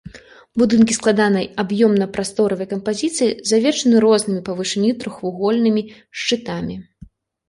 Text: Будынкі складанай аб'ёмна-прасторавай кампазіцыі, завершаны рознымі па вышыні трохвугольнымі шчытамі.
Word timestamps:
Будынкі 0.59 0.93
складанай 0.99 1.43
аб'ёмна-прасторавай 1.63 2.67
кампазіцыі, 2.71 3.27
завершаны 3.49 3.97
рознымі 4.05 4.41
па 4.47 4.55
вышыні 4.63 4.89
трохвугольнымі 5.05 5.83
шчытамі. 6.23 6.75